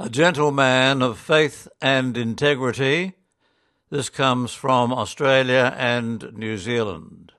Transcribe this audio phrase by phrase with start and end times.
[0.00, 3.14] A gentleman of faith and integrity.
[3.90, 7.30] This comes from Australia and New Zealand.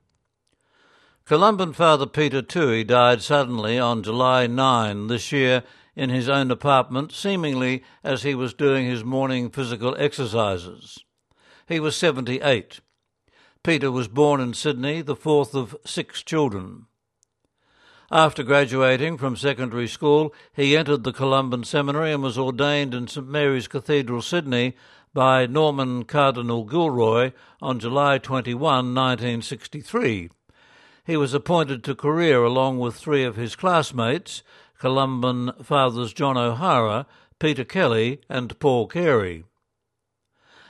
[1.25, 5.63] Columban Father Peter Toohey died suddenly on July 9 this year
[5.97, 11.03] in his own apartment, seemingly as he was doing his morning physical exercises.
[11.67, 12.79] He was 78.
[13.65, 16.85] Peter was born in Sydney, the fourth of six children.
[18.11, 23.27] After graduating from secondary school, he entered the Columban Seminary and was ordained in St
[23.27, 24.75] Mary's Cathedral, Sydney,
[25.15, 27.31] by Norman Cardinal Gilroy
[27.63, 30.29] on July 21, 1963.
[31.03, 34.43] He was appointed to Korea along with three of his classmates,
[34.77, 37.07] Columban Fathers John O'Hara,
[37.39, 39.45] Peter Kelly, and Paul Carey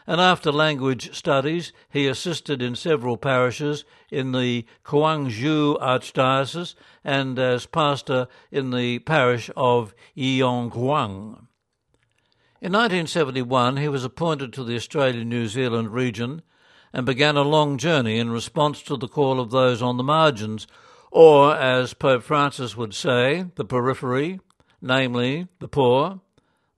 [0.07, 7.65] and after language studies, he assisted in several parishes in the Kwangju Archdiocese and as
[7.65, 11.47] pastor in the parish of Yeongkwang.
[12.61, 16.41] In 1971, he was appointed to the Australian New Zealand region
[16.93, 20.65] and began a long journey in response to the call of those on the margins,
[21.11, 24.39] or, as Pope Francis would say, the periphery,
[24.81, 26.21] namely the poor,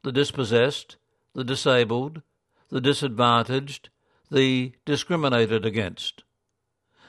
[0.03, 0.97] the dispossessed,
[1.33, 2.21] the disabled,
[2.69, 3.89] the disadvantaged,
[4.29, 6.23] the discriminated against.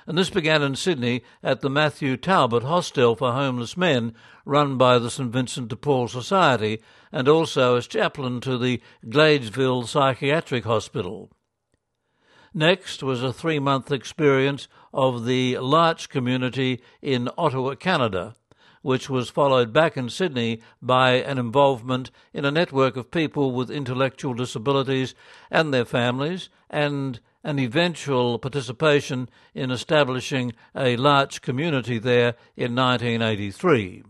[0.06, 4.14] And this began in Sydney at the Matthew Talbot Hostel for Homeless Men,
[4.46, 6.80] run by the St Vincent de Paul Society,
[7.12, 11.30] and also as chaplain to the Gladesville Psychiatric Hospital.
[12.54, 18.34] Next was a three month experience of the L'Arche community in Ottawa, Canada,
[18.88, 23.70] which was followed back in Sydney by an involvement in a network of people with
[23.70, 25.14] intellectual disabilities
[25.50, 34.04] and their families, and an eventual participation in establishing a L'Arche community there in 1983.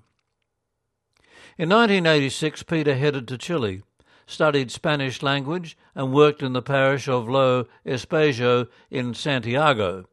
[1.58, 3.82] In 1986, Peter headed to Chile,
[4.26, 10.04] studied Spanish language, and worked in the parish of Lo Espejo in Santiago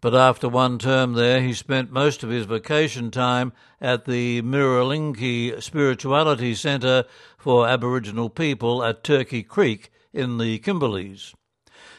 [0.00, 5.62] but after one term there, he spent most of his vacation time at the Mirrilingki
[5.62, 7.04] Spirituality Centre
[7.36, 11.34] for Aboriginal people at Turkey Creek in the Kimberleys.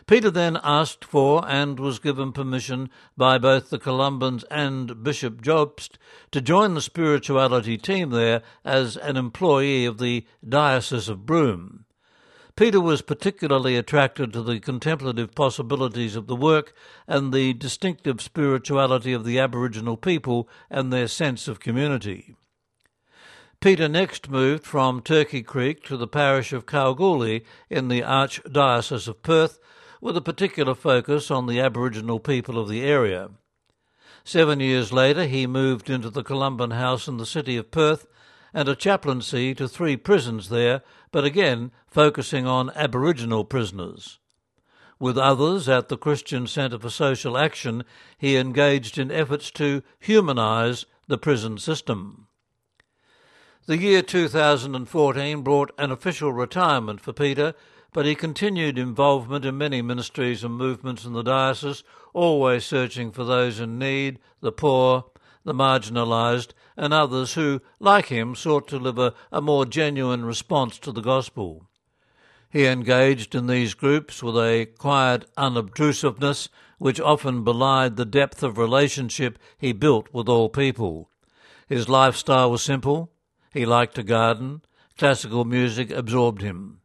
[0.07, 5.91] Peter then asked for and was given permission by both the Columbans and Bishop Jobst
[6.31, 11.80] to join the spirituality team there as an employee of the Diocese of Broome.
[12.55, 16.73] Peter was particularly attracted to the contemplative possibilities of the work
[17.07, 22.35] and the distinctive spirituality of the Aboriginal people and their sense of community.
[23.61, 29.21] Peter next moved from Turkey Creek to the parish of Kalgoorlie in the Archdiocese of
[29.21, 29.59] Perth,
[30.01, 33.29] with a particular focus on the Aboriginal people of the area.
[34.23, 38.07] Seven years later, he moved into the Columban House in the city of Perth
[38.53, 40.81] and a chaplaincy to three prisons there,
[41.11, 44.19] but again focusing on Aboriginal prisoners.
[44.99, 47.83] With others at the Christian Centre for Social Action,
[48.17, 52.27] he engaged in efforts to humanise the prison system.
[53.65, 57.53] The year 2014 brought an official retirement for Peter,
[57.93, 61.83] but he continued involvement in many ministries and movements in the diocese,
[62.13, 65.05] always searching for those in need, the poor,
[65.43, 70.77] the marginalised, and others who, like him, sought to live a, a more genuine response
[70.79, 71.67] to the gospel.
[72.49, 78.57] He engaged in these groups with a quiet unobtrusiveness which often belied the depth of
[78.57, 81.09] relationship he built with all people.
[81.67, 83.11] His lifestyle was simple.
[83.53, 84.63] He liked to garden.
[84.97, 86.81] Classical music absorbed him.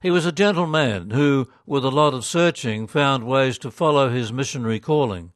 [0.00, 4.10] He was a gentle man who, with a lot of searching, found ways to follow
[4.10, 5.32] his missionary calling.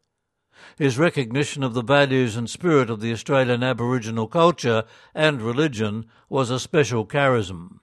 [0.76, 4.84] His recognition of the values and spirit of the Australian Aboriginal culture
[5.14, 7.80] and religion was a special charism.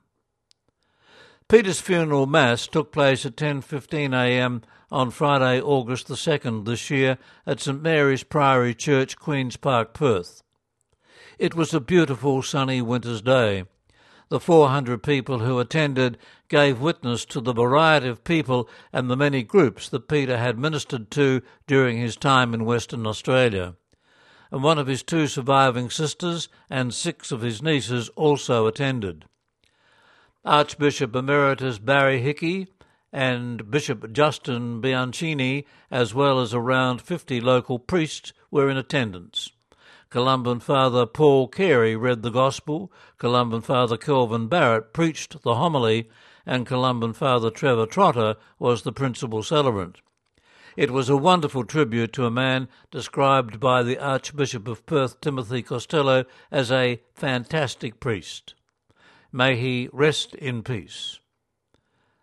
[1.48, 4.62] Peter's funeral mass took place at 10:15 a.m.
[4.90, 10.42] on Friday, August the 2nd this year at St Mary's Priory Church, Queens Park, Perth.
[11.38, 13.64] It was a beautiful sunny winter's day.
[14.30, 16.16] The 400 people who attended
[16.48, 21.10] gave witness to the variety of people and the many groups that Peter had ministered
[21.10, 23.74] to during his time in Western Australia.
[24.50, 29.24] And one of his two surviving sisters and six of his nieces also attended.
[30.44, 32.68] Archbishop Emeritus Barry Hickey
[33.12, 39.50] and Bishop Justin Bianchini, as well as around 50 local priests, were in attendance.
[40.10, 46.08] Columban Father Paul Carey read the Gospel, Columban Father Kelvin Barrett preached the homily,
[46.46, 50.00] and Columban Father Trevor Trotter was the principal celebrant.
[50.76, 55.62] It was a wonderful tribute to a man described by the Archbishop of Perth, Timothy
[55.62, 58.54] Costelloe, as a fantastic priest.
[59.30, 61.20] May he rest in peace.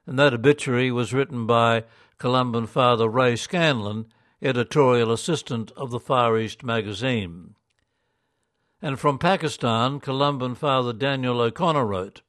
[0.06, 1.86] And that obituary was written by
[2.18, 4.08] Columban Father Ray Scanlon,
[4.42, 7.56] editorial assistant of the Far East magazine.
[8.82, 12.22] And from Pakistan, Columban Father Daniel O'Connor wrote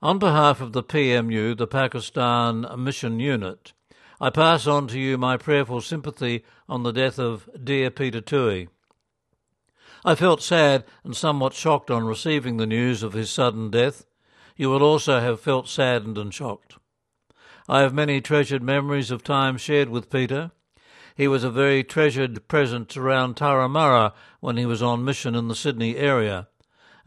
[0.00, 3.72] On behalf of the PMU, the Pakistan Mission Unit,
[4.20, 8.68] I pass on to you my prayerful sympathy on the death of dear Peter Toohey.
[10.04, 14.06] I felt sad and somewhat shocked on receiving the news of his sudden death.
[14.56, 16.76] You will also have felt saddened and shocked.
[17.68, 20.52] I have many treasured memories of time shared with Peter.
[21.16, 25.56] He was a very treasured presence around Turramurra when he was on mission in the
[25.56, 26.46] Sydney area,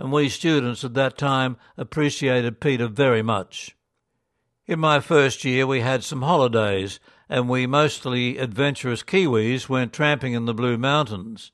[0.02, 3.78] and we students at that time appreciated Peter very much.
[4.66, 7.00] In my first year, we had some holidays,
[7.30, 11.52] and we mostly adventurous Kiwis went tramping in the Blue Mountains.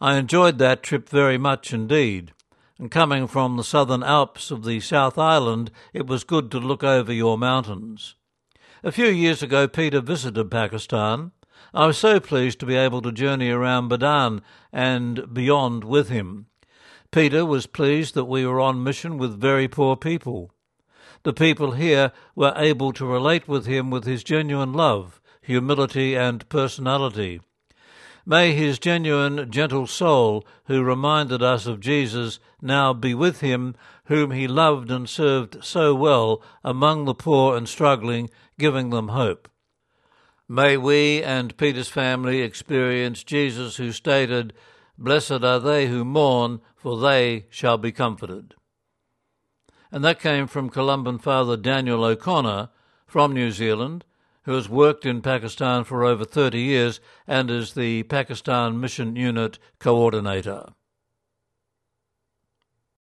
[0.00, 2.32] I enjoyed that trip very much indeed.
[2.78, 6.82] And coming from the southern Alps of the South Island, it was good to look
[6.82, 8.14] over your mountains.
[8.84, 11.32] A few years ago, Peter visited Pakistan.
[11.74, 14.40] I was so pleased to be able to journey around Badin
[14.72, 16.46] and beyond with him.
[17.16, 20.50] Peter was pleased that we were on mission with very poor people.
[21.22, 26.46] The people here were able to relate with him with his genuine love, humility, and
[26.50, 27.40] personality.
[28.26, 33.76] May his genuine, gentle soul, who reminded us of Jesus, now be with him,
[34.08, 38.28] whom he loved and served so well among the poor and struggling,
[38.58, 39.48] giving them hope.
[40.50, 44.52] May we and Peter's family experience Jesus, who stated,
[44.98, 48.54] Blessed are they who mourn, for they shall be comforted.
[49.92, 52.70] And that came from Columban Father Daniel O'Connor
[53.06, 54.04] from New Zealand
[54.46, 59.58] who has worked in Pakistan for over 30 years and is the Pakistan Mission Unit
[59.80, 60.68] Coordinator.